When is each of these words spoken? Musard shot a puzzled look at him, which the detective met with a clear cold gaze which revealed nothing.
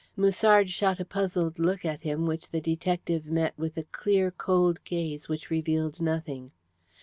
Musard 0.17 0.71
shot 0.71 0.99
a 0.99 1.05
puzzled 1.05 1.59
look 1.59 1.85
at 1.85 2.01
him, 2.01 2.25
which 2.25 2.49
the 2.49 2.59
detective 2.59 3.27
met 3.27 3.53
with 3.55 3.77
a 3.77 3.83
clear 3.83 4.31
cold 4.31 4.83
gaze 4.83 5.29
which 5.29 5.51
revealed 5.51 6.01
nothing. 6.01 6.51